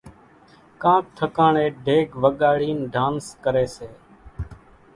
[0.81, 3.87] ڪانڪ ٺڪاڻين ڍيڪ وڳاڙينَ ڍانس ڪريَ سي۔